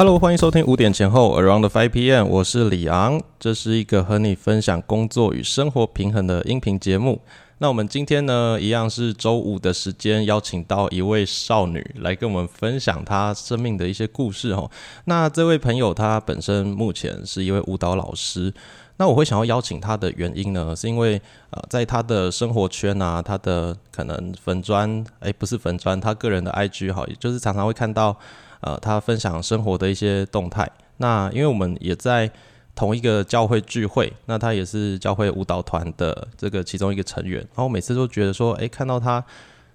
[0.00, 7.20] Hello，欢迎收听五点前后 Around Five PM，我是李昂，这是一个和你分享工作与生活平衡的音频节目。
[7.58, 14.70] 那我们今天呢，一样是周五的时间，邀请到一位少女来跟我们分享她生命的一些故事哦。
[15.04, 18.50] 那这位朋友她本身目前是一位舞蹈老师。
[18.96, 28.16] 那我会想要邀请她的原因呢，是因为呃，在她的生活圈啊，她的可能粉砖，哎，不是粉砖，她个人的 IG 好，也就是常常会看到。
[28.60, 30.70] 呃，他分享生活的一些动态。
[30.98, 32.30] 那因为我们也在
[32.74, 37.38] 同一个教会聚会，那他也是教会舞蹈团的这个其中一个成员。
[37.40, 39.24] 然后每次都觉得说，诶，看到他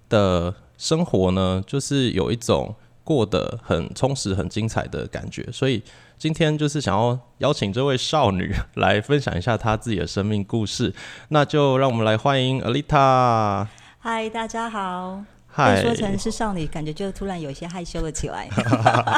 [0.08, 5.46] 的生活呢，就是有一种过得很充实、很精彩的感觉。
[5.52, 5.82] 所以
[6.18, 10.92] 今天就是想要邀请这位少女 来分享一下她自己的生命故事。
[11.28, 13.66] 那就让我们来欢迎 Alita。
[13.98, 15.35] 嗨，大家好。
[15.56, 18.48] 被说成是少女，感觉就突然有些害羞了起来。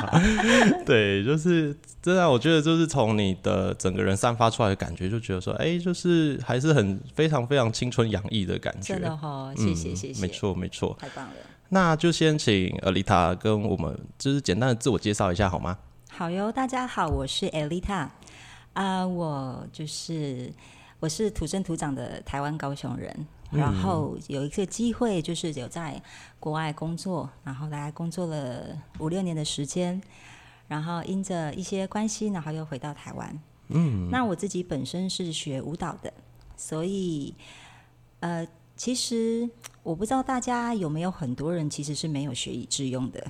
[0.86, 8.94] 对，就是真的，我觉得就是从你的整个人散发出来的感觉，就觉得说，哎，就是还是很非常非常青春洋溢的感觉。
[8.94, 11.32] 真的哈，谢谢谢谢，没错没错，太棒了。
[11.70, 15.76] 那就先请艾丽塔跟我们就是简单的自我介绍一下好吗？
[16.10, 18.10] 好哟，大家好，我是艾丽塔
[18.72, 20.52] 啊，我就是
[21.00, 23.26] 我是土生土长的台湾高雄人。
[23.50, 26.02] 然后有一个机会，就是有在
[26.38, 30.00] 国外工作，然后大概工作了五六年的时间，
[30.66, 33.40] 然后因着一些关系，然后又回到台湾。
[33.68, 36.12] 嗯，那我自己本身是学舞蹈的，
[36.56, 37.34] 所以
[38.20, 38.46] 呃。
[38.78, 39.50] 其实
[39.82, 43.26] 我不知道大家有没有很多人其实是没有学以致用的，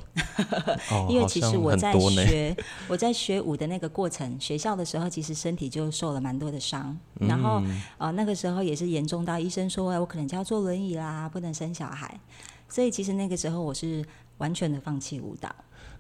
[1.09, 2.55] 因为其实我在学
[2.87, 7.63] 我在学舞的那个过程，学校的时候其实身体就受了蛮多的伤，然后
[7.97, 12.21] 呃那个时候也是严重到医生说我可能就要坐轮椅啦，不能生小孩，
[12.69, 14.05] 所以其实那个时候我是
[14.37, 15.49] 完全的放弃舞蹈。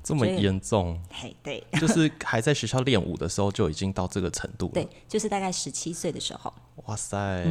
[0.08, 0.98] 这么严重？
[1.10, 4.68] 嘿，对， 就是还在学校练舞的时候就已经到这个程度。
[4.68, 6.52] 对，就是大概十七岁的时候。
[6.86, 7.44] 哇塞！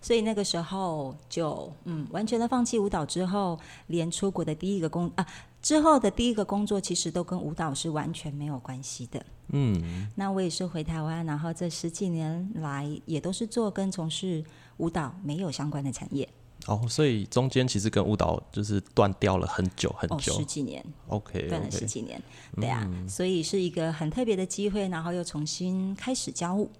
[0.00, 3.58] 所以那个时候就嗯，完全的放弃舞蹈之后，
[3.88, 5.26] 连出国的第一个工啊
[5.60, 9.22] 之后的第一个工作，其实都跟舞蹈是完全没有关系的。
[9.48, 14.42] 嗯，那我也是回台湾，然后这十几年来也都是做跟从事
[14.78, 16.26] 舞蹈没有相关的产业。
[16.66, 20.84] 哦，所以中间其实跟舞蹈就是断掉了很久很久，十几年。
[21.08, 22.22] OK，断了十几年，
[22.56, 26.70] 对啊，所以是一个很特别的机会，然后又重新开始教舞。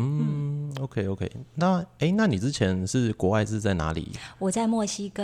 [0.00, 4.10] 嗯，OK OK，那哎，那你之前是国外是在哪里？
[4.38, 5.22] 我在墨西哥。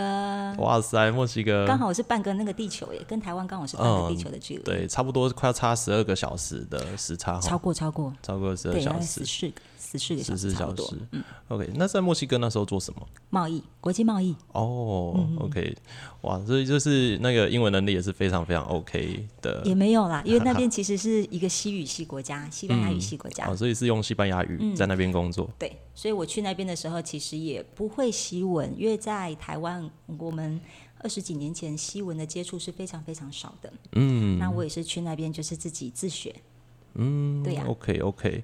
[0.59, 4.63] 哇塞，墨西哥，刚好我是半个那个地球耶，跟台湾刚好是半个地球的距离。
[4.63, 7.39] 对，差不多快要差十二个小时的时差。
[7.39, 9.51] 超过超过超过十二小时，是
[9.89, 10.97] 十四个小时，小时。
[11.11, 13.07] 嗯，OK，那在墨西哥那时候做什么？
[13.29, 14.35] 贸易，国际贸易。
[14.51, 15.75] 哦，OK，
[16.21, 19.61] 哇，所以就是那个英文能力也是非常非常 OK 的。
[19.63, 23.47] 也没有啦，因为那边 其实是一个西语系国家，西班牙语系国家。
[23.47, 25.49] 哦，所以是用西班牙语在那边工作。
[25.57, 30.59] 对，所以我去那边的时候，其实也不会西文，因为在台湾，我们
[30.99, 33.71] 二十几年前西文的接触是非常非常少的。
[33.93, 36.35] 嗯，那我也是去那边就是自己自学。
[36.95, 37.63] 嗯，对呀。
[37.67, 38.43] OK，OK。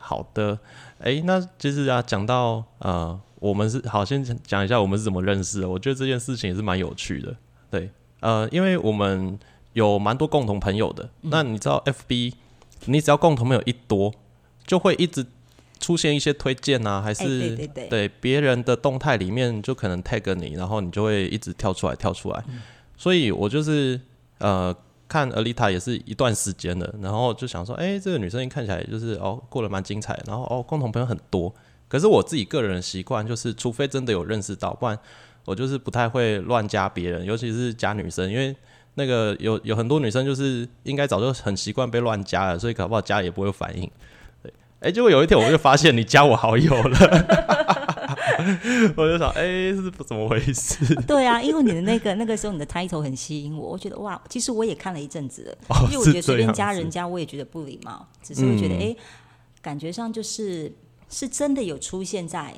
[0.00, 0.56] 好的，
[1.00, 5.68] 哎，那其实啊，讲到呃，我们是好，先讲一下我们是怎么认识的。
[5.68, 7.36] 我觉得这件事情也是蛮有趣的，
[7.68, 7.90] 对，
[8.20, 9.36] 呃，因为我们
[9.72, 11.10] 有蛮多共同朋友的。
[11.22, 12.32] 那你知道，FB，
[12.84, 14.14] 你只要共同朋友一多，
[14.64, 15.26] 就会一直
[15.80, 17.56] 出现一些推荐啊，还是
[17.88, 22.44] 对别人的动态里面就可能 tag 你，然后你就会一直跳出来跳出来。
[22.96, 24.00] 所以我就是
[24.38, 24.74] 呃。
[25.10, 31.50] 看 Alita 也是一段时间了，然后就想说，哎，这个女生看起来就是哦，过得蛮精彩，然后哦，共同朋友很多。
[31.88, 34.98] 可是我自己个人习惯就是，除非真的有认识到，不然
[35.46, 38.54] 我就是不太会乱加别人，尤其是加女生，因为
[38.96, 43.90] 那个有有很多女生就是应该早就很习惯被乱加了，所以搞不好加也不会有反应。
[44.80, 47.78] 对，哎，结果有一天我就发现你加我好友了。
[48.96, 49.42] 我就想，哎，
[49.72, 50.94] 是怎么回事？
[51.06, 55.56] 对啊，因为你的那个那个时候你的 title 很吸引我，我觉得哇，其实我也看了一阵子了，
[55.86, 58.96] 因为我觉得随便加人家，我也觉得不礼貌，只是我觉得，哎，
[59.60, 60.72] 感觉上就是
[61.10, 62.54] 是真的有出现在。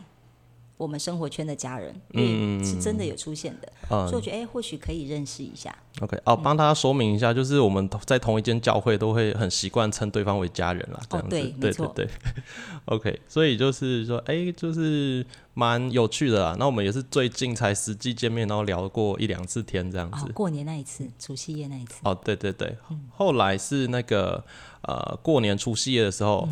[0.81, 3.71] 我们生活圈的家人，嗯，是真的有出现的，
[4.09, 5.77] 所以我觉得，哎，或许可以认识一下。
[6.01, 12.09] OK，哦，帮大家说明一下，就是我们在同一间教会都会很习惯称对方为家人啦，这样子，对对对对。
[12.87, 16.57] OK，所以就是说，哎，就是蛮有趣的啦。
[16.59, 20.33] 那我们也是最近才实际见面，然后聊过一两次天这样子。
[20.33, 22.01] 过年那一次，除夕夜那一次。
[22.05, 22.75] 哦，对对对，
[23.11, 24.43] 后来是那个
[24.81, 26.49] 呃，过年除夕夜的时候，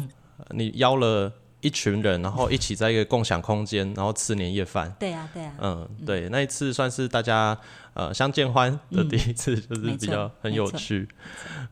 [0.50, 1.32] 你邀了。
[1.60, 4.94] 一群人，然后一起在一个共享空间，然后吃年夜饭。
[4.98, 5.54] 对啊，对啊。
[5.60, 7.58] 嗯，对，那一次算是大家
[7.94, 11.08] 呃相见欢的第一次，就是比较很有趣。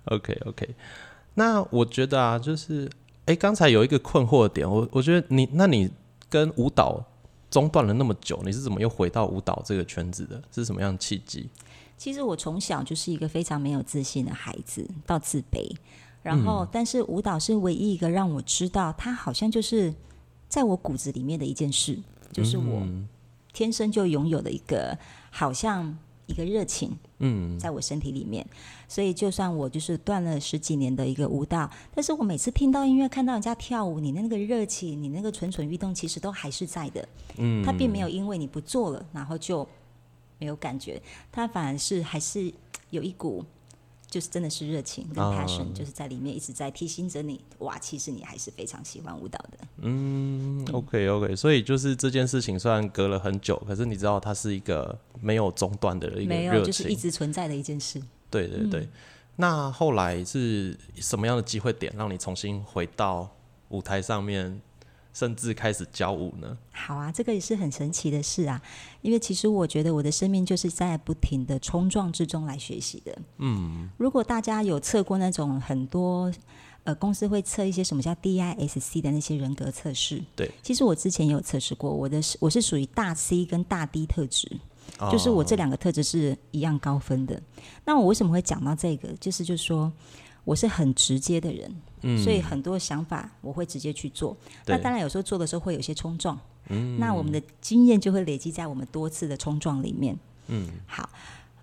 [0.06, 0.74] OK，OK。
[1.34, 2.90] 那我觉得啊，就是
[3.26, 5.90] 哎，刚才有一个困惑点，我我觉得你，那你
[6.28, 7.04] 跟舞蹈
[7.50, 10.42] 中断了那么久，你是怎么又回到舞蹈这个圈子的？
[10.52, 11.48] 是什么样的契机？
[11.96, 15.70] 其实我从小就是一个非常没有自信的孩子，到自卑。
[16.26, 19.94] 然后，但是舞蹈是唯一一个让我知道，它好像就是
[20.48, 21.96] 在我骨子里面的一件事，
[22.32, 22.84] 就是我
[23.52, 24.98] 天生就拥有的一个，
[25.30, 25.96] 好像
[26.26, 28.44] 一个热情，嗯，在我身体里面。
[28.88, 37.08] 所以，就算我就是断了十几年的一个舞蹈，但是我每次听到音乐，看到人家跳舞，你的那个热情，你那个蠢蠢欲动，其实都还是在的。
[37.36, 39.64] 嗯，它并没有因为你不做了，然后就
[40.40, 41.00] 没有感觉，
[41.30, 42.52] 它反而是还是
[42.90, 43.44] 有一股。
[44.08, 49.58] 就是真的是热情跟 passion，就是在里面一直在提醒着你，哇，其实你还是非常喜欢舞蹈的。
[49.78, 58.00] 嗯，OK OK，所以就是这件事情虽然隔了很久，可是你知道它是一个没有中断的一个热情，就是一直存在的一件事。
[58.30, 58.88] 对对对，
[59.36, 63.28] 那后来是什么样的机会点让你重新回到
[63.68, 64.60] 舞台上面？
[65.16, 66.58] 甚至开始教舞呢？
[66.70, 68.60] 好啊，这个也是很神奇的事啊！
[69.00, 73.18] 因为其实我觉得我的生命就是在不停的冲撞之中来学习的。
[73.38, 76.30] 嗯，如果大家有测过那种很多
[76.84, 84.60] 呃公司会测一些什么叫 DISC 的那些人格测试，对，其实我之前也有测试过，我的我是属于大 C 跟大 D 特质，
[85.10, 87.40] 就是我这两个特质是一样高分的。
[87.86, 89.08] 那我为什么会讲到这个？
[89.18, 89.90] 就是就是说。
[90.46, 91.68] 我是很直接的人，
[92.22, 94.36] 所以很多想法我会直接去做。
[94.66, 96.38] 那当然有时候做的时候会有些冲撞，
[96.98, 100.18] 那我们的经验就会累积在我们多次的冲撞里面。
[100.48, 101.08] 嗯，好，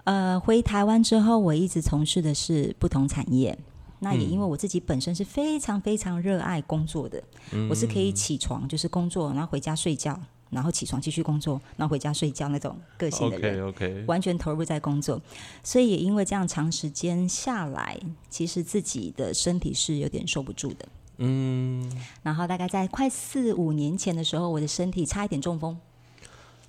[0.03, 3.57] 呃，回台湾之后，我一直从事的是不同产业。
[3.99, 7.23] 那也因为我自己本身是非常非常热爱工作的，
[7.69, 10.19] 我是可以起床就是工作，然后回家睡觉。
[10.53, 15.21] 然后起床继续工作，然后回家睡觉那种个性的人，完全投入在工作。
[15.63, 20.87] 所以也因为这样长时间下来，其实自己的身体是有点受不住的。
[21.17, 21.91] 嗯。
[22.21, 25.77] 然后大概在快四五年前的时候，我的身体差一点中风。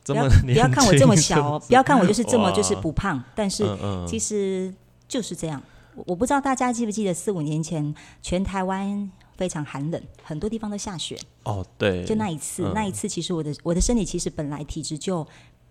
[0.06, 3.64] 不要不要看我这么小哦，不要看我就是这么就是不胖，但是
[4.06, 4.74] 其实
[5.08, 5.62] 就是这样。
[6.06, 9.10] 我不知道大家记不记得四五年前全台湾。
[9.36, 11.18] 非常寒冷，很多地方都下雪。
[11.44, 15.26] 哦，对，就那一次，那一次其实我的我的身体其实本来体质就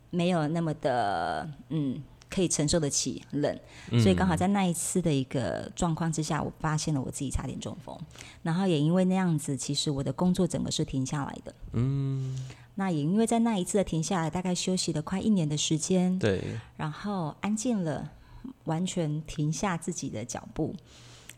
[0.10, 3.60] 没有那么的，嗯，可以承受得起冷，
[4.02, 7.98] 所以刚好在那一次的一个状况之下，我发现了我自己差点中风，
[8.42, 11.56] 然后也因为那样子，其实我的工作整个是停下来的。
[11.74, 12.38] 嗯，
[12.76, 16.42] 那也因为在那一次的停下来，大概休息了快一年的时间，对，
[16.76, 18.12] 然后安静了，
[18.66, 20.76] 完全停下自己的脚步。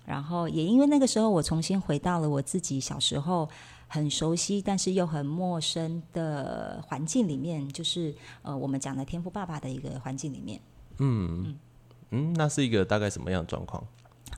[0.06, 3.50] 然后也因为那个时候，我重新回到了我自己小时候
[3.88, 10.62] 很熟悉，但是又很陌生的环境里面，就是呃，我们讲的天赋爸爸的一个环境里面。
[11.00, 11.58] 嗯
[12.12, 13.84] 嗯，那是一个大概什么样的状况？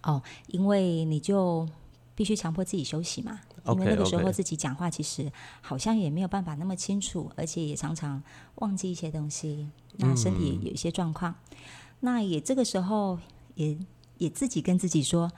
[0.03, 1.67] 哦，因为你就
[2.15, 5.29] 必须强迫自己休息嘛，因为那个时候自己讲话其实
[5.59, 8.23] 好像也没有办法那么清楚，而且也常常
[8.55, 11.35] 忘记一些东西，那身体有一些状况，
[11.99, 13.19] 那也这个时候
[13.55, 13.77] 也
[14.17, 15.29] 也自己跟自己说。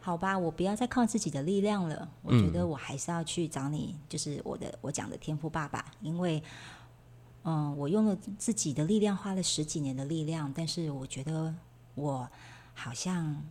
[0.00, 2.08] 好吧，我不要再靠自己的力量了。
[2.22, 5.84] 我觉得我还是要去找你，就是我的我讲的天赋爸爸。
[6.00, 6.42] 因为，
[7.44, 11.54] 嗯，我用了自己的力量，花了十几年的力量，但是我觉得
[11.94, 12.28] 我
[12.72, 13.44] 好像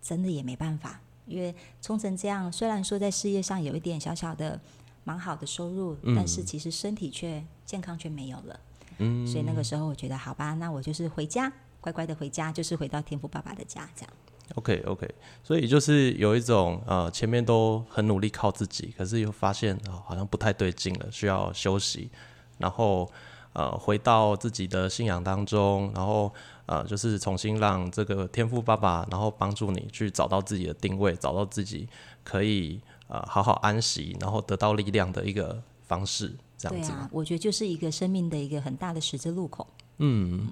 [0.00, 1.00] 真的也没办法。
[1.26, 4.60] 因为冲成这样，虽然说在事业上有一点小小的
[5.02, 8.60] 蛮好的收入，但是其实身体却健康却没有了。
[8.98, 14.12] 嗯，所以那个时候我觉得，好吧，那我就是回家，乖乖的回家，就是回到天赋爸爸的家，这样。
[14.54, 15.06] OK OK，
[15.42, 22.08] 所以就是有一种呃，前面都很努力靠自己，可是又发现啊，好像不太对劲了，需要休息，
[22.58, 23.10] 然后
[23.52, 26.32] 呃，回到自己的信仰当中，然后
[26.66, 31.88] 呃，就是重新让这个天赋爸爸，然后帮助你去找到自己的定位，找到自己
[32.22, 36.90] 可以呃好好安息，然后得到力量的一个方式，这样子。
[36.92, 39.66] 对啊，我觉得就是一个生命的一个很大的十字路口。
[39.98, 40.48] 嗯，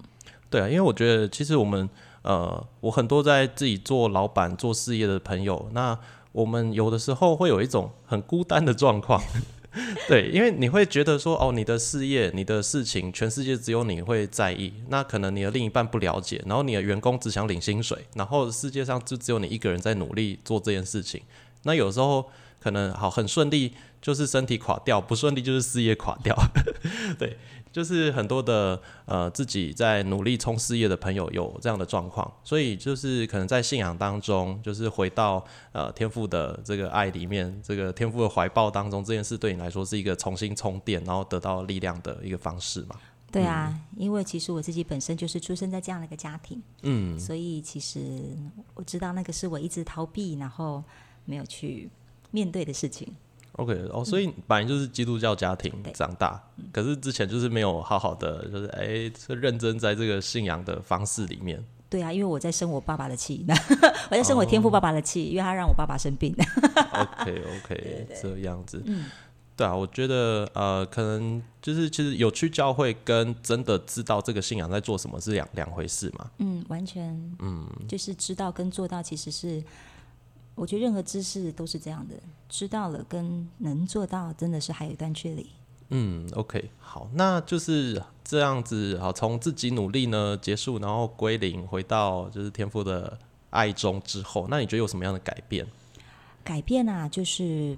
[0.50, 1.88] 对啊，因为我觉得其实我们。
[2.24, 5.96] 呃，我很多在自己做老板、做事业的朋友，那
[6.32, 9.22] 我们有的时候会有一种很孤单的状况，
[10.08, 21.20] 对，因为你会觉得说，哦，你的事业、你的事情，全世界只有你会在意，那可能你的另一半不了解，然后你的员工只想领薪水，然后世界上就只有你一个人在努力做这件事情，
[21.64, 22.24] 那有时候
[22.64, 26.34] 可能好很顺利，就是身体垮掉；不顺利就是事业垮掉，
[27.20, 27.36] 对。
[27.70, 42.94] 就是很多的呃自己在努力冲事业的朋友有这样的状况，所以就是可能在信仰当中，就是回到呃天赋的这个爱里面，这个天赋的怀抱当中，这件事对你来说是一个重新充电，然后得到力量的一个方式嘛？
[43.32, 48.00] 对啊，因为其实我自己本身就是出生在这样的一个家庭，嗯，所以其实
[48.74, 50.80] 我知道那个是我一直逃避，然后
[51.24, 51.90] 没有去
[52.34, 53.06] 面对的事情。
[53.52, 61.64] OK，哦，所以本来就是基督教家庭长大，可是之前就是没有好好的，就是哎，这认真在这个信仰的方式里面。
[61.88, 63.46] 对啊，因为我在生我爸爸的气，
[64.10, 66.34] 我在生我天父爸爸的气，因为他让我爸爸生病。
[66.92, 69.04] OK OK， 这样子，嗯。
[69.56, 76.28] 对啊，我觉得呃，可能就是其实有去教会跟真的知道这个信仰在做什么是两两回事嘛。
[76.38, 79.62] 嗯，完全，嗯，就是知道跟做到其实是，
[80.54, 82.14] 我觉得任何知识都是这样的，
[82.48, 85.50] 知道了跟能做到真的是还有一段距离。
[85.90, 93.18] 嗯，OK，好，那就是这样子，好，从自己努力呢结束，然后归零，回到就是天赋的
[93.50, 95.66] 爱中之后，那你觉得有什么样的改变？
[96.42, 97.76] 改变啊，就是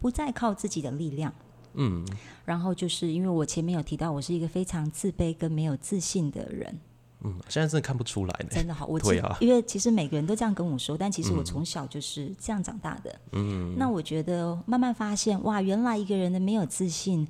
[0.00, 1.32] 不再靠自己的力量。
[1.74, 2.04] 嗯，
[2.44, 6.80] 然后就是因为我前面有提到，我是一个非常自卑跟没有自信的人，
[7.22, 8.48] 嗯，现在真的看不出来呢。
[8.50, 13.20] 真的好，我其对啊因为其实每个人都这样跟我说，但其实我从小就是这样长大的。
[13.32, 17.28] 嗯，那我觉得慢慢发现，哇，原来一个人的没有自信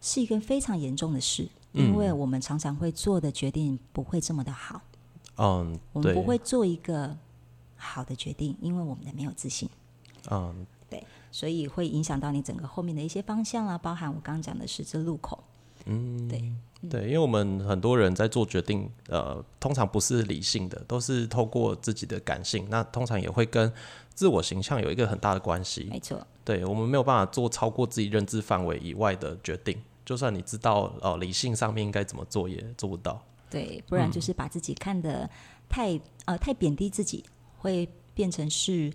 [0.00, 4.80] 是一个非常严重的事，因为我们常常会做的决定不会这么的好，
[5.36, 7.14] 嗯，我们不会做一个
[7.76, 9.68] 好的决定，因为我们的没有自信。
[10.30, 15.44] 嗯，对所以会影响到你整个后面的一些方向啦，包含我刚刚讲的十字路口。
[15.86, 16.52] 嗯，对，
[16.88, 23.72] 对，因为我们很多人在做决定，呃，通常不是理性的，都是透过自己的感性，那通常也会跟
[24.14, 25.88] 自我形象有一个很大的关系。
[25.90, 33.22] 没错，对我们没有办法做超过自己认知范围以外的决定，就算你知道呃理性上面应该怎么做，也做不到。
[33.50, 35.28] 对，不然就是把自己看得
[35.68, 37.24] 太呃太贬低自己，
[37.56, 38.92] 会变成是，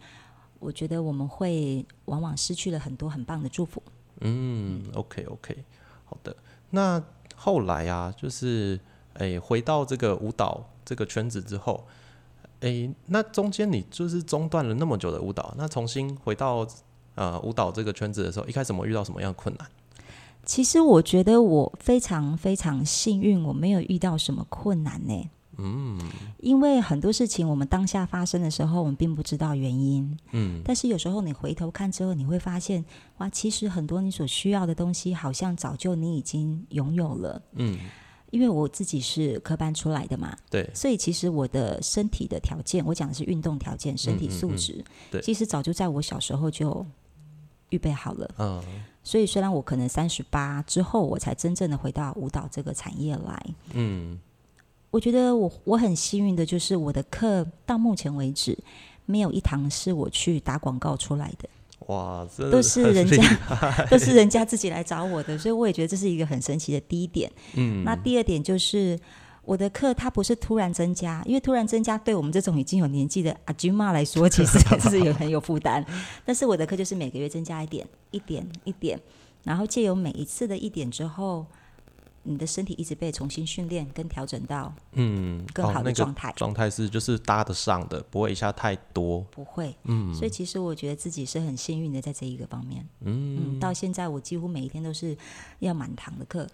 [0.60, 3.82] 我觉得我们会往往失去了很多很棒的祝福。
[4.20, 5.64] 嗯，OK OK，
[6.06, 6.36] 好的。
[6.76, 7.00] 那
[7.36, 8.80] 后来啊，就是
[9.14, 11.86] 诶、回到这个舞蹈这个圈子之后，
[12.62, 16.68] 诶、那中间你就是中断了那么久的舞蹈，那重新回到
[17.14, 19.68] 呃舞蹈这个圈子的时候，一开始我遇到什么样的困难？
[20.44, 25.30] 其实我觉得我非常非常幸运，我没有遇到什么困难呢。
[25.64, 25.98] 嗯，
[26.40, 30.18] 因为很多事情我们当下发生的时候，我们并不知道原因。
[30.32, 32.84] 嗯，但是有时候你回头看之后，你会发现，
[33.18, 37.42] 哇，其实很多你所需要的东西，好像早就你已经拥有了。
[37.54, 37.80] 嗯，
[38.32, 45.22] 因为我自己是科班出来的嘛，对，所以其实我的身体的条件，我讲的是运动条件、身体素质，对。
[45.22, 46.86] 其实早就在我小时候就
[47.70, 48.30] 预备好了。
[48.38, 48.62] 嗯。
[49.06, 54.18] 所以虽然我可能三十八之后，我才真正的回到舞蹈这个产业来，嗯
[54.94, 58.56] 我觉得我我很幸运的就是我的课到目前为止
[59.08, 61.50] 没有一堂是我去打广告出来的，
[61.88, 63.24] 哇，真的都是人家
[63.90, 67.32] 都是人家自己来找我的，所以我也觉得这是一个很神奇的第一点。
[67.56, 69.00] 嗯，那第二点就是
[69.44, 75.84] 我的课它不是突然增加，因为突然增加对我们这种已经有年纪的阿君妈来说，其实还 是有很有负担。
[76.24, 79.02] 但是我的课就是每个月增加一点，一点，一点，
[79.44, 81.48] 然后借由每一次的一点之后，
[82.24, 89.22] 你的身体一直被重新训练跟调整到嗯更好的状态状态是就是搭得上的，不会一下太多。
[89.30, 89.76] 不会。
[89.84, 92.88] 嗯所以其实我觉得自己是很幸运的，在这一个方面。
[93.02, 95.18] 嗯嗯，到现在我几乎每一天都是
[95.60, 96.48] 要满堂的课。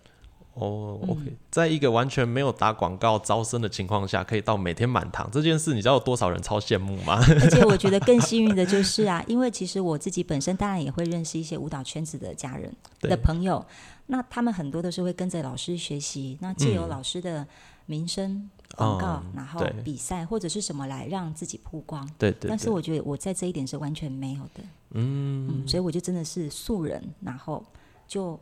[0.59, 7.19] 哦，OK，、嗯在一个完全没有打广告招生的情况下，可以到每天满堂这件事，你知道有多少人超羡慕吗？
[7.41, 13.65] 而且我觉得更幸运的就是啊，因为其实我自己本身当然也会认识一些舞蹈圈子的家人的朋友，
[14.07, 16.89] 那他们很多都是会跟着老师学习，那借由嗯。
[16.89, 17.45] 老师的
[17.85, 22.07] 名声、广告，嗯然后比赛或者是什么来让自己曝光。
[22.17, 25.47] 对对对，但是我觉得我在这一点是完全没有的，嗯。
[25.63, 27.63] 嗯，所以我就真的是素人，然后
[28.07, 28.39] 就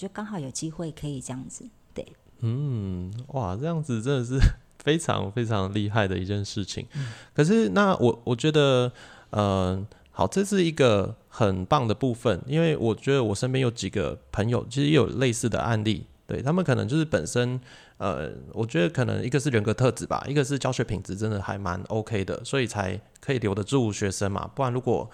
[0.00, 2.06] 就刚好有机会可以这样子，对，
[2.40, 4.38] 嗯，哇，这样子真的是
[4.82, 6.86] 非常非常厉害的一件事情。
[6.94, 8.90] 嗯可是那我我觉得，
[9.28, 17.60] 呃，好，这是一个很棒的部分，因为我觉得我身边有几个朋友，其实也有类似的案例，对他们可能就是本身。
[17.98, 24.50] 呃，我觉得可能一个是人格特质吧，一个是教学品质真的还蛮 OK 的，所以才可以留得住学生嘛。
[24.54, 25.10] 不然如果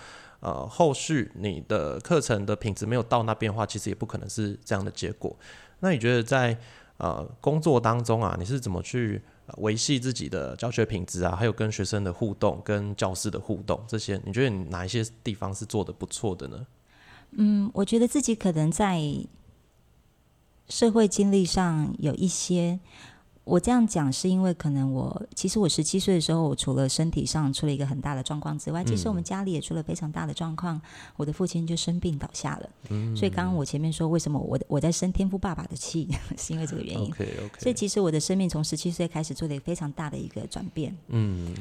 [0.46, 5.36] 呃后续你的课程的品质没有到那边的话，其实也不可能是这样的结果。
[5.80, 6.56] 那你觉得在
[6.98, 9.20] 呃工作当中啊，你是怎么去
[9.56, 14.20] 维系自己的教学品质啊，还有跟学生的互动、跟教师的互动这些？
[14.24, 16.66] 你觉得你哪一些地方是做的不错的呢？
[17.32, 19.02] 嗯，我觉得自己可能在
[20.68, 22.78] 社会经历上有一些，
[23.46, 30.80] 我这样讲是因为可能我其实我十七岁的时候，我除了身体上出了一个很大的状况之外，其实我们家里也出了非常大的状况。
[31.16, 32.68] 我的父亲就生病倒下了，
[33.14, 37.06] 所以刚刚我前面说为什么我我在生天赋爸爸的气， 是因为这个原因。
[37.08, 37.60] OK OK。
[37.60, 40.96] 所以其实我的生命从十七岁开始做了非常大的一个转变。
[41.06, 41.54] 嗯。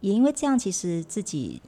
[0.00, 1.60] 也因为这样，其实自己。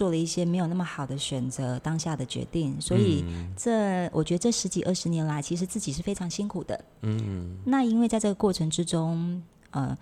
[0.00, 3.22] 做了一些没有那么好的选择，当下的决定，所以
[3.54, 6.84] 这我觉得这十几二十年来，其实自己是非常辛苦的。
[7.02, 9.42] 嗯，那因为在这个过程之中，
[9.72, 9.94] 呃，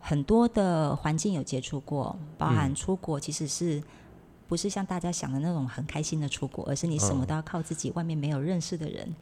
[0.00, 3.80] 很多的环境有接触过，包含出国，其实是
[4.48, 9.14] 不是像大家想的那种很开心的出国，而是你什么都要靠自己，外面没有认识的人。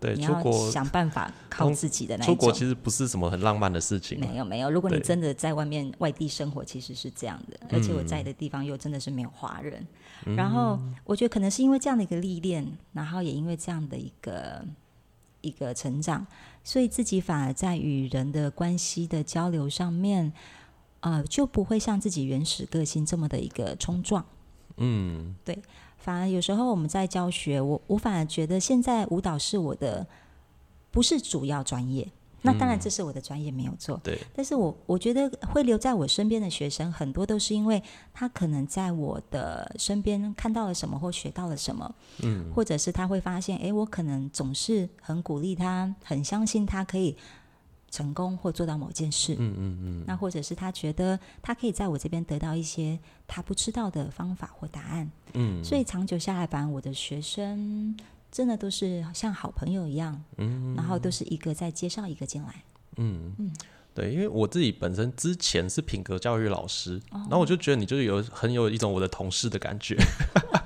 [0.00, 4.20] 对，出国想办法靠自己的那出国其实不是什么很浪漫的事情。
[4.20, 7.58] 没有没有，如果你真的在外面外地生活，其实是这样的。
[7.70, 9.84] 而且我在的地方又真的是没有华人。
[10.36, 14.64] 然后我觉得可能是因为这样的一个历练，然后也因为这样的一个
[15.40, 16.26] 一个成长，
[16.62, 20.32] 所以自己反而在与人的关系的交流上面，
[21.00, 24.24] 呃，就不会像自己原始个性这么的一个冲撞。
[24.76, 25.58] 嗯，对。
[26.08, 30.06] 反而有时候我们在教学，我我反而觉得现在舞蹈是我的
[30.90, 32.08] 不是主要专业。
[32.40, 34.18] 那当然这是我的专业没有错，对。
[34.34, 37.82] 但是我我觉得会留在我身边的学生很多都是因为
[38.14, 47.14] 他可能在我的身边看到了什么或学到了什么，嗯，或者是他会发现，哎，我可能总是很鼓励他，很相信他可以。
[47.90, 57.96] 成功或做到某件事，嗯嗯嗯，那或者是他觉得他可以在我这边得到一些他不知道的方法或答案，嗯，所以长久下来，反而我的学生
[58.30, 62.62] 真的都是像好朋友一样，嗯，然后都是一个在介绍一个进来，
[62.96, 63.32] 嗯。
[63.38, 63.50] 嗯，
[63.94, 69.96] 对，因为我自己本身之前是品格教育老师，然后我就觉得你就是有很有一种我的同事的感觉，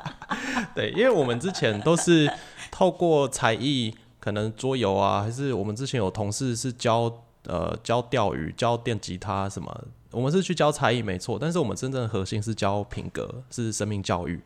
[0.75, 2.29] 对，因为我们之前都是
[2.71, 3.95] 透过才艺。
[4.23, 7.13] 可能桌游啊，还是我们之前有同事是教
[7.47, 14.41] 呃教钓鱼、教电吉他什么，我们是去教才艺没错，但是我们真正核心是教品格，是生命教育。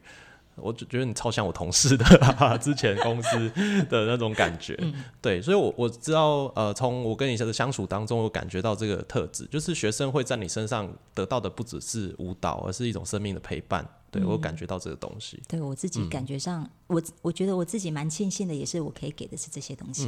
[0.55, 2.07] 我就觉得你超像我同事的
[2.59, 3.51] 之前公司
[3.91, 4.75] 的那种感觉，
[5.21, 13.87] 对，所以我我知道呃，从我跟你的相处当中，我感觉到这个特质，就是学生会在你身上得到的不只是舞蹈，而是一种生命的陪伴。
[14.11, 20.05] 对我感觉到这个东西，对我自己感觉上，我我觉得我自己蛮庆幸的，也是我可以给的是这些东西。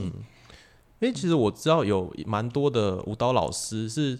[1.00, 4.18] 因为其实我知道有蛮多的舞蹈老师是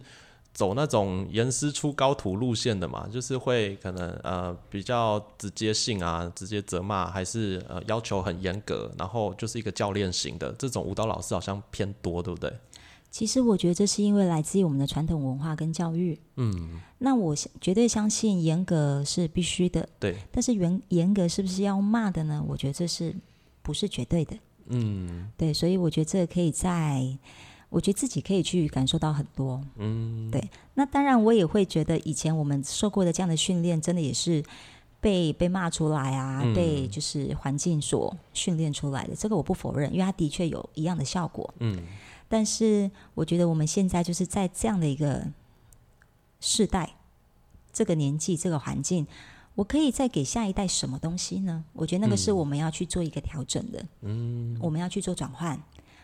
[0.53, 12.53] 走那种严师出高徒路线的嘛，就是会可能呃比较直接性啊，直接责骂，还是呃要求很严格，然后就是一个教练型的这种舞蹈老师好像偏多，对不对？
[13.11, 16.18] 其实我觉得这是因为来自于我们的传统文化跟教育。
[16.37, 19.88] 嗯，那我绝对相信严格是必须的。
[19.99, 22.44] 对，但是严严格是不是要骂的呢？
[22.47, 23.14] 我觉得这是
[23.62, 24.37] 不是绝对的？
[24.66, 27.03] 嗯，对，所以我觉得这个可以在，
[27.71, 29.61] 我觉得自己可以去感受到很多。
[29.77, 30.47] 嗯，对。
[30.75, 34.44] 那当然，我也会觉得以前我们受过的这样的训练，真的也是
[35.01, 39.16] 被被骂出来啊，被就是环境所训练出来的。
[39.16, 41.53] 这个我不否认，因为它的确有一样的效果。
[41.61, 41.83] 嗯。
[42.29, 45.27] 但是我觉得我们现在就是在这样的一个
[46.41, 46.95] 世代、
[47.73, 49.07] 这个年纪、这个环境，
[49.55, 51.64] 我可以再给下一代什么东西呢？
[51.73, 53.85] 我觉得那个是我们要去做一个调整的。
[54.03, 55.59] 嗯，我们要去做转换。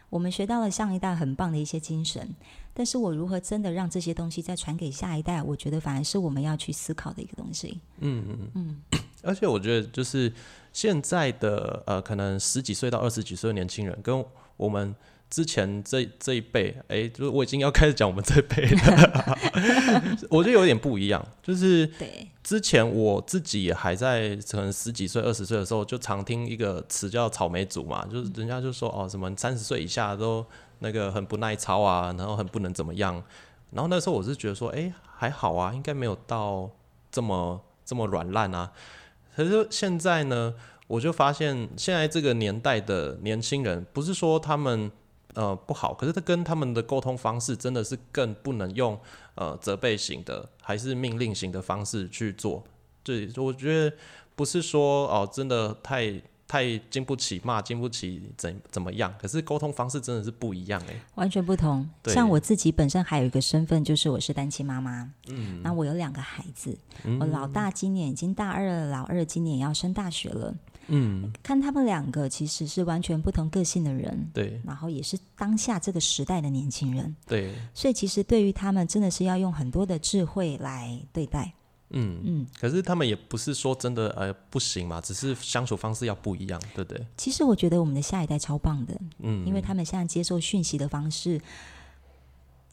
[0.09, 2.35] 我们学到了上一代很棒的一些精神，
[2.73, 5.43] 但是我如何真的让这些东西再传给下一代？
[5.43, 7.81] 我觉得反而是我们要去思考的一个东西。
[7.99, 8.83] 嗯嗯嗯。
[9.23, 10.33] 而且我觉得，就是
[10.73, 14.25] 现在的呃，可能十几岁到二十几岁的年轻人，跟
[14.57, 14.95] 我们。
[15.31, 19.39] 之前这这一辈，哎，就是我已经要开始讲我们这一辈了，
[20.31, 21.27] 我觉得有点不一样。
[21.43, 21.91] 就是
[22.45, 30.47] 之前我自己还在可能十几岁、二十岁的时候，就常听一个词叫“草莓族”嘛，就是人家就说哦，什么三十岁以下都
[30.79, 33.21] 那个很不耐操啊，然后很不能怎么样。
[33.73, 36.71] 然后那时候我是觉得说，哎，还好啊，应该没有到
[37.11, 38.71] 这么这么软烂啊。
[39.35, 40.55] 可是现在呢，
[40.87, 44.93] 我就发现现在这个年代的年轻人，不是说他们。
[45.35, 45.93] 呃，不好。
[45.95, 48.99] 可是他跟他们的沟通方式真的是更不能用
[49.35, 52.65] 呃责备型的，还是命令型的方式去做。
[53.03, 53.97] 对，我觉得
[54.35, 59.13] 不是说哦，真的太太经不起骂，经不起怎怎么样。
[59.21, 61.89] 可是沟通方式真的是不一样哎，完全不同。
[62.07, 65.13] 像我自己本身还有一个身份，就是我是单亲妈妈。
[65.29, 66.79] 嗯，那我有两个孩子，
[67.21, 70.55] 我老大今年已经大二了，老二今年要升大学了。
[70.89, 81.53] 嗯，看他们两个其实是完全不同个性的人，对，然后也是当下这个时代的年轻人，对，所以其实对于他们真的是要用很多的智慧来对待，
[81.91, 82.21] 嗯。
[82.25, 87.07] 嗯，可是他们也不是说真的呃不行嘛，只是相处方式要不一样，对不对？
[87.17, 91.41] 其实我觉得我们的下一代超棒的，嗯，因为他们现在接受讯息的方式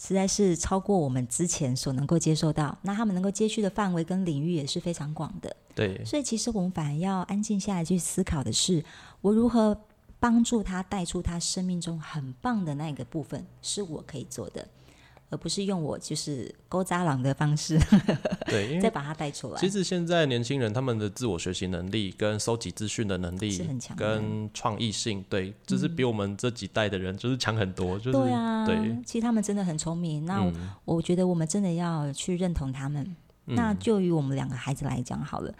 [0.04, 5.56] 实在是超过我们之前所能够接受到，那他们能够接续的范围跟领域也是非常广的。
[5.76, 8.84] 对，所以其实我们反而要安静下来去思考的是，
[9.22, 9.80] 我如何
[10.20, 14.68] 帮助他带出他生命中很棒的那个部分，是我可以做的。
[15.32, 17.80] 而不是用我就是勾扎狼的方式，
[18.46, 19.60] 对， 再把它带出来。
[19.60, 27.98] 其实现在年轻人他们的自我学习能力跟收集资讯的能力是很强，跟创意性，对，就是比我们这几代的人就是强很多。
[27.98, 30.26] 就是对啊，对，其实他们真的很聪明。
[30.26, 30.46] 那
[30.84, 33.16] 我觉得我们真的要去认同他们。
[33.46, 35.54] 那就于我们两个孩子来讲好了，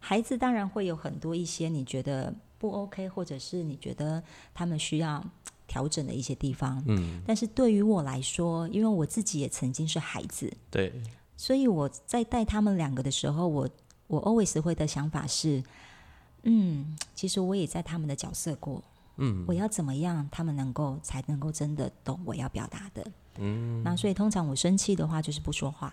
[0.00, 4.22] 孩子当然会有很多一些你觉得不 OK，或者是你觉得
[4.54, 5.22] 他们需要。
[5.68, 10.92] 调整的一些地方，嗯，但是对于我来说，因为我自己也曾经是孩子，对，
[11.36, 13.68] 所以我在带他们两个的时候，我
[14.08, 15.62] 我 always 会的想法是，
[16.42, 18.82] 嗯，其实我也在他们的角色过，
[19.18, 23.06] 嗯，我要怎么样，他们能够才能够真的懂我要表达的，
[23.38, 25.92] 嗯，那所以通常我生气的话就是不说话。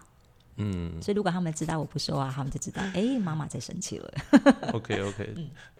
[0.58, 4.14] 嗯，所以如果他们知道我不说话，他们就知道， 哎，妈妈在生气了。
[4.72, 5.36] OK OK，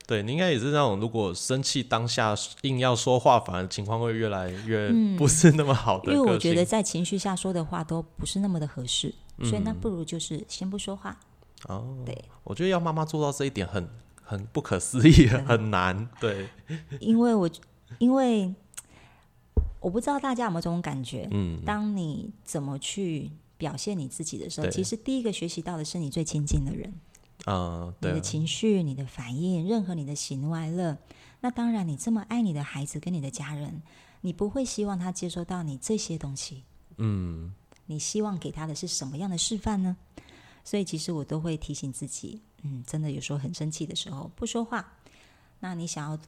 [0.06, 6.12] 对你应该也是那种，如果生气当下硬要说话，反而情况会越来越不是那么好的。
[6.12, 11.18] 因为我觉得在情绪下说的话都不是那么的合适，所以那不如就是先不说话。
[11.68, 13.90] 哦，对，我觉得要妈妈做到这一点很
[14.22, 16.08] 很不可思议，很难。
[16.20, 16.50] 对，
[17.00, 17.50] 因为我
[17.98, 18.54] 因为
[19.80, 23.32] 我不知道大家有没有这种感觉，嗯，当你怎么去。
[23.58, 26.94] 表现你自己的时候，其实第一个学习到的是你最亲近的人，
[27.46, 30.98] 嗯，你的情绪、你的反应，任何你的喜怒哀乐。
[31.42, 33.82] 那当然，你这么爱你的孩子跟你的家人，
[34.22, 36.64] 你不会希望他接收到你这些东西，
[36.98, 37.54] 嗯，
[37.86, 39.96] 你希望给他的是什么样的示范呢？
[40.64, 44.98] 所以，其实我都会提醒自己，嗯，真的有时候很生气的时候不说话，
[45.60, 46.20] 那你想要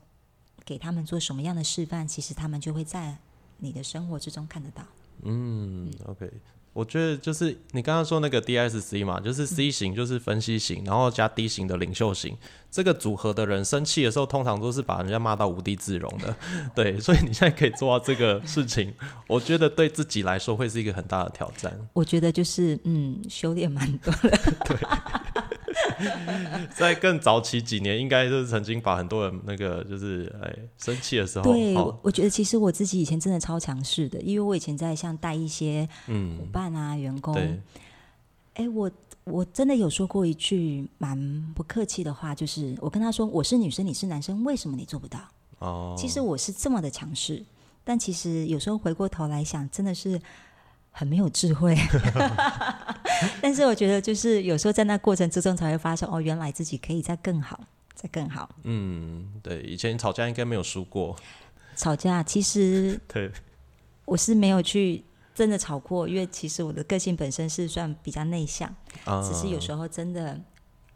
[0.64, 3.18] 给他们做什么样的示范，其实他们就会在
[3.58, 4.86] 你的生活之中看得到。
[5.24, 6.32] 嗯，OK。
[6.78, 12.38] 我觉得就是你刚刚说那个 D S C 嘛，就是 C 型就是分析型，然后加 D 型的领袖型，
[12.70, 16.36] 这个组合的人生气的时候，通常都是把人家骂到无地自容的。
[16.76, 18.94] 对，所以你现在可以做到这个事情，
[19.28, 21.76] 我觉得对自己来说会是一个很大的挑战。
[21.94, 24.38] 我觉得就是嗯，修炼蛮多的。
[24.64, 24.78] 对。
[26.76, 37.36] 在更早期几年，应该就是曾经把很多人那个就是哎生气的时候，对，我觉得其实我自己以前真的超强势的，因为我以前在像带一些伙伴啊、员工，
[38.54, 38.92] 哎，我
[39.24, 41.18] 我真的有说过一句蛮
[41.56, 45.20] 不客气的话，就是我跟他说我是女生，你是男生，为什么你做不到？
[45.60, 47.44] 哦，其实我是这么的强势，
[47.84, 50.22] 但其实有时候回过头来想，真的是。
[50.98, 51.78] 很没有智慧，
[53.40, 58.50] 但是我觉得就是有时候在那过程之中才会发现，哦，原来自己可以再更好，再更好。
[58.64, 61.16] 嗯，对，以前吵架应该没有输过。
[61.76, 63.32] 吵架其实 对，
[64.06, 65.04] 我是没有去
[65.36, 68.76] 真的吵过，因为其实我的个性本身是算比较内向，
[69.24, 70.42] 只是有时候真的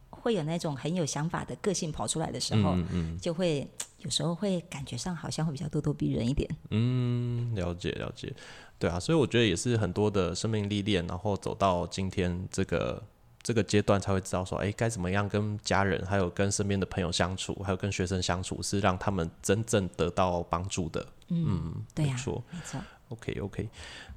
[0.10, 2.76] 会有那种很有想法的个性跑出来的时候，
[3.22, 3.70] 就会
[4.04, 6.50] 有时候会感觉上好像会比较咄咄逼人一点。
[6.70, 8.34] 嗯，了解了解。
[8.78, 13.04] 对啊，所以我觉得也是很多的生命历练，然后走到今天这个
[13.44, 21.06] 这个阶段，才会知道说，哎，该怎么样跟家人，还有跟身边的朋友相处，还有跟学生相处，是让他们真正得到帮助的。
[21.28, 22.82] 嗯，对呀，没错，没错。
[23.10, 23.70] OK OK，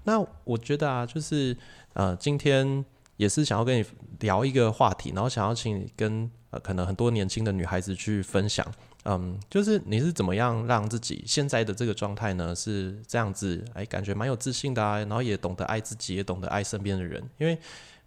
[0.04, 1.54] 那我觉得啊，就是
[1.92, 2.82] 呃，今天
[3.18, 3.84] 也是想要跟你
[4.20, 8.66] 聊一个话题，然后想要请你跟呃，可能很多年轻的女孩子去分享。
[9.06, 12.54] 嗯，就是你是怎么样让自己现在的这个状态呢？
[12.54, 17.22] 是这样子，哎，感觉蛮有自信的啊，然后也懂得爱自己，也懂得爱身边的人。
[17.36, 17.58] 因为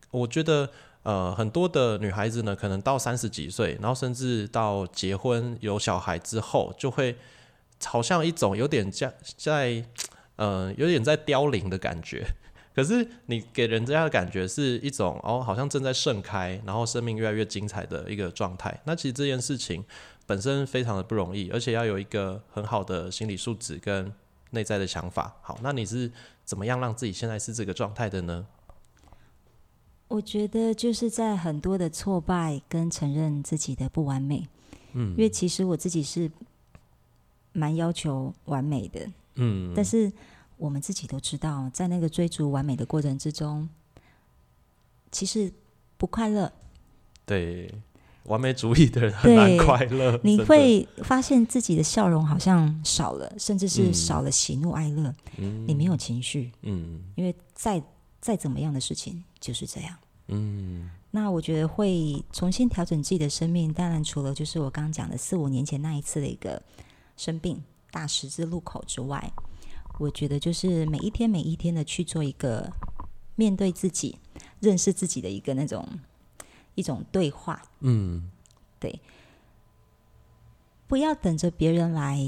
[0.09, 0.67] 我觉得，
[1.03, 7.15] 呃，很多的女孩子呢，可能到三十几岁，然后甚至到结婚有小孩之后，就会
[7.85, 9.85] 好像一种有点在在，
[10.37, 12.25] 呃，有点在凋零的感觉。
[12.73, 18.81] 可是你给人家的感觉是一种哦，好像正在盛开，然后生命越来越精彩的一个状态。
[18.85, 19.85] 那其实这件事情。
[20.27, 24.13] 本身非常的不容易，而且要有一个很好的心理素质跟
[24.51, 25.33] 内在的想法。
[25.41, 26.11] 好，那你是
[26.43, 28.45] 怎么样让自己现在是这个状态的呢？
[30.09, 34.47] 我觉得就是在很多的挫败跟承认自己的不完美。
[34.93, 36.29] 嗯，因为其实我自己是
[37.53, 39.09] 蛮要求完美的。
[39.35, 40.11] 嗯，但是
[40.57, 43.69] 我们自己都知道，在那个追逐完美的过程之中，
[45.09, 45.51] 其实
[45.97, 46.51] 不快乐。
[47.25, 47.73] 对。
[48.27, 55.13] 完美主义的人很难快乐，你会发现自己的笑容好像少了，甚至是少了喜怒哀乐。
[55.37, 56.51] 嗯，你没有情绪。
[56.61, 57.81] 嗯，因为再
[58.21, 59.95] 再怎么样的事情就是这样。
[60.27, 66.61] 嗯，那我觉得会重新调整自己的生命，当然除了就是我刚刚讲的四五年前那一次的一个
[67.15, 69.31] 生病大十字路口之外，
[69.99, 72.69] 我觉得就是每一天每一天的去做一个
[73.35, 74.17] 面对自己、
[74.59, 75.87] 认识自己的一个那种
[76.77, 77.59] 一种对话。
[77.79, 78.29] 嗯，
[78.79, 79.01] 对，
[80.87, 82.21] 不要等着别人来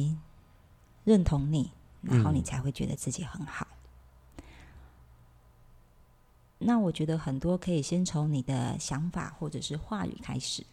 [1.04, 3.68] 认同你，然后你才会觉得自己很好。
[6.58, 10.66] 那我觉得很多可以先从你的想法或者是话语开始。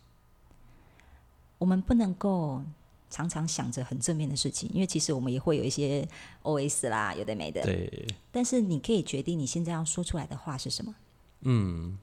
[1.59, 2.62] 我们不能够
[3.09, 6.09] 常常想着很正面的事情，因为其实我们也会有一些
[6.43, 7.62] OS 啦，有的没的。
[7.62, 8.09] 对。
[8.33, 10.95] 但是你可以决定你现在要说出来的话是什么。
[11.43, 11.97] 嗯。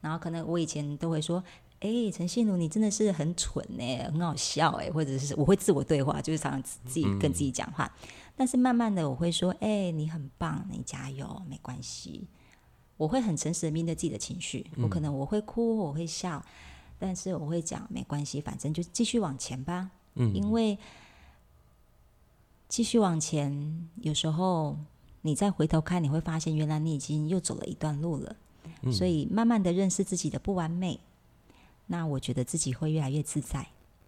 [0.00, 1.42] 然后可能我以前都会说
[1.80, 7.90] ：“哎，陈信如，你真的是很蠢呢，很好笑哎。”或者是我会自我对话，就是常常自己跟自己讲话。
[8.36, 12.26] 但是慢慢的我会说：“哎，你很棒，你加油，没关系。”
[12.96, 16.44] 我会很诚实的面对自己的情绪，我可能我会哭，我会笑，
[16.98, 19.90] 但是我会讲没关系，反正就继续往前吧。
[20.16, 20.78] 嗯，因为
[22.68, 24.76] 继续往前，有时候
[25.22, 28.36] 你再回头看，你会发现原来你已经又走了一段路了。
[28.92, 30.98] 所以慢慢的认识自己的不完美，
[31.86, 33.66] 那我觉得自己会越来越自在。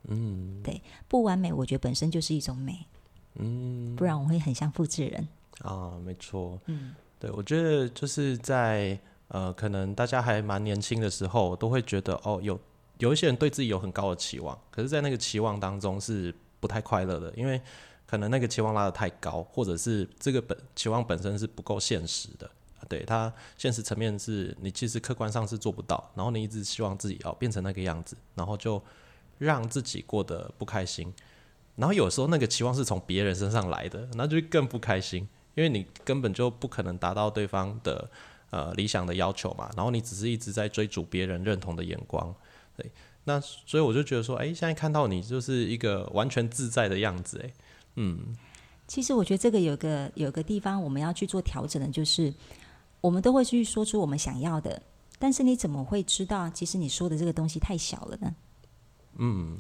[0.09, 2.87] 嗯，对，不完美，我觉得本身就是一种美。
[3.37, 5.29] 嗯，不然我会很像复制人。
[5.61, 6.59] 啊，没错。
[6.67, 6.95] 嗯。
[7.19, 12.59] 对，我觉得就是在呃，可能大家还蛮年轻的时候，都会觉得哦，有
[12.99, 17.61] 有一些人对自己有很高的期望，可是，在那个期望当中是不太快乐的，因为
[18.07, 22.51] 可能那个期望拉得太高，或者是这个本期望本身是不够现实的。
[22.93, 28.83] 对它现实层面是你其实客观上是做不到，然后你一直希望自己要变成那个样子，然后就
[29.39, 31.13] 让自己过得不开心。
[31.77, 35.27] 然后有时候那个期望是从别人身上来的，那就更不开心。
[35.55, 38.11] 因为你根本就不可能达到对方的
[38.49, 42.35] 呃理想的要求嘛，然后你只是一直在追逐别人认同的眼光，
[42.75, 42.91] 对，
[43.25, 47.53] 那所以我就觉得说，哎，现在看到你就是一个完全自在的样子，哎，
[47.97, 48.35] 嗯，
[48.89, 52.33] 其实我觉得这个有个有个地方我们要去做调整的，就是
[53.03, 54.83] 我们都会去说出我们想要的，
[55.19, 58.35] 但是你怎么会知道，其实你说的这个东西太小了呢？
[59.17, 59.59] 嗯，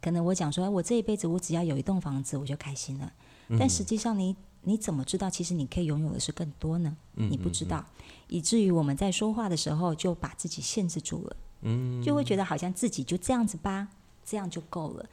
[0.00, 3.12] 可能我讲说，我这一辈子我只要有一栋房子我就开心了，
[3.58, 4.34] 但实际上你。
[4.66, 6.96] 你怎么知道，其实你可以拥有的是更多呢？
[7.12, 7.84] 你不知道，
[8.28, 13.86] 以至于我们在说话的时候就把自己限制住了，嗯就会觉得好像自己就这样子吧，
[14.24, 15.06] 这样就够了。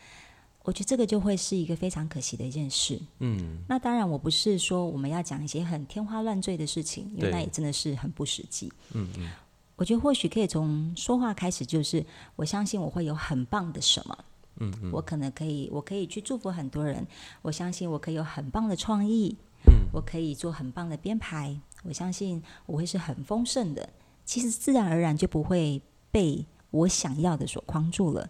[0.64, 3.00] 我觉得这个就会是一个非常可惜的一件事。
[3.20, 8.72] 嗯，那当然，我不是说我们要讲一些很天花乱坠的事情，因为那也真的是很不实际。
[8.94, 9.30] 嗯嗯，
[9.76, 14.18] 我觉得或许可以从说话开始，就是我相信我会有很棒的什么。
[14.58, 17.08] 嗯嗯，我可能可以，我可以去祝福很多人。
[17.42, 21.58] 我相信我可以有很棒的创意，嗯，我可以做很棒的编排。
[21.84, 23.90] 我相信我会是很丰盛的。
[24.24, 28.30] 其实自然而然就不会被我想要的所框住了，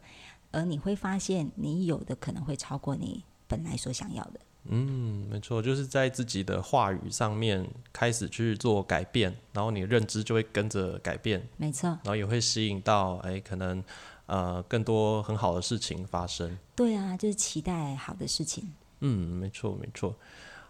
[0.51, 4.39] 而你会发现你有的可能会超过你本来所想要的。
[4.65, 11.41] 嗯，没错，就是在自己的话语上面开始去做改变，然后你认知就会跟着改变。
[11.57, 13.83] 没错，然后也会吸引到哎，可能。
[14.27, 16.57] 呃，更多很好的事情发生。
[16.73, 18.71] 对啊，就是期待好的事情。
[19.01, 20.15] 嗯，没错，没错。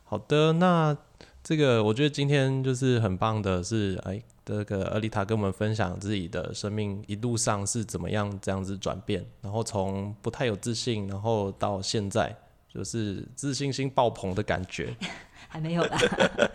[0.04, 0.98] 好的，那
[1.44, 12.36] 这个我觉得今天就是很棒的，是哎，这个阿丽塔跟我们分享自己的生命一路上是怎么样这样子转变，然后从不太有自信，然后到现在
[12.74, 14.96] 就是自信心爆棚的感觉。
[15.50, 16.00] 还没有吧。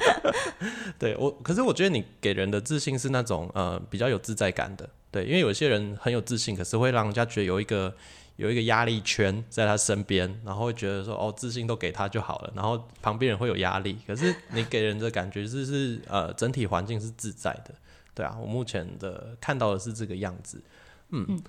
[0.98, 4.88] 对我，可是我觉得你给人的自信是那种呃比较有自在感的。
[5.10, 7.94] 对，因为有些人很有自信，可是会让人家觉得有一个
[8.36, 13.98] 有一个压力圈在他身边，然后会觉得说哦，自信都给他就好了，然后旁边人会有压力。
[14.06, 17.74] 可是你给人的感觉是是呃整体环境是自在的，
[18.14, 20.62] 对啊，我目前的看到的是这个样子。
[21.10, 21.42] 嗯，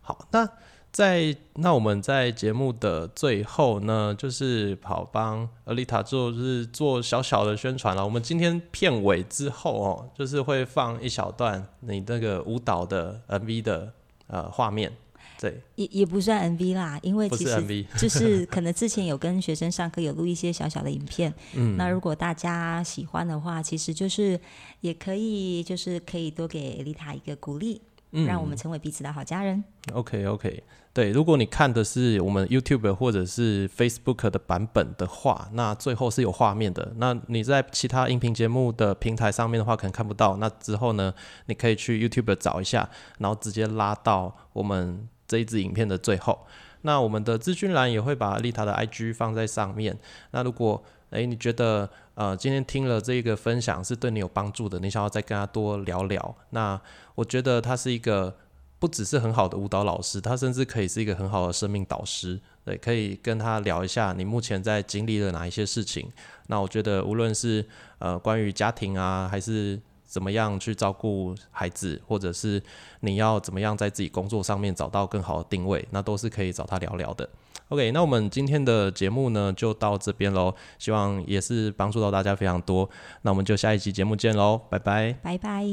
[0.00, 0.48] 好，那。
[0.90, 8.02] 在那我们在节目的最后呢，就是跑帮阿丽塔做就是做小小的宣传了。
[8.02, 13.92] 我们今天片尾之后哦，就是会放一小段你那个舞蹈的 MV 的
[14.28, 14.90] 呃画面。
[15.40, 21.32] 对，也也不算 MV 啦，因为其实就是 可能之前有跟学生上课有录一些小小的影片。
[21.54, 24.38] 嗯，那如果大家喜欢的话，其实就是
[24.80, 27.80] 也可以就是可以多给丽塔一个鼓励。
[28.10, 29.62] 嗯让我们成为彼此的好家人。
[29.92, 30.62] OK OK，
[30.94, 36.94] 对，如果你看的是我们 YouTube 或者是 Facebook 的版本的话，那最后是有画面的。
[36.96, 40.38] 那你在其他音频节目的平台上面的话，可能看不到。
[40.38, 41.12] 那之后呢，
[41.48, 46.46] 你可以去 YouTube 找一下，然后直接拉到我们这一支影片的最后。
[46.82, 49.96] 那我们的资讯栏也会把丽塔的 IG 放在上面。
[50.30, 56.80] 那如果诶你觉得呃今天听了这个分享是对你有帮助的，你想要再跟他多聊聊，那
[57.14, 58.36] 我觉得他是一个
[58.78, 62.38] 不只是很好的舞蹈老师，他甚至可以是一个很好的生命导师。
[62.64, 66.08] 对，可以跟他聊一下你目前在经历了哪一些事情。
[66.46, 67.66] 那我觉得无论是
[67.98, 72.60] 呃关于家庭啊，还是怎么样去照顾孩子，或者是
[73.00, 77.28] 你要怎么样在自己工作上面找到更好的定位，那都是可以找他聊聊的。
[77.68, 82.88] OK，那我们今天的节目呢就到这边喽，希望也是帮助到大家非常多。
[83.20, 85.66] 那我们就下一期节目见喽，拜拜，拜拜。